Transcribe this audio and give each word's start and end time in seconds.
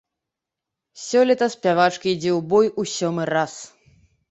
Сёлета 1.07 1.49
спявачка 1.55 2.05
ідзе 2.15 2.31
ў 2.33 2.41
бой 2.55 2.67
у 2.79 2.89
сёмы 2.95 3.31
раз. 3.35 3.53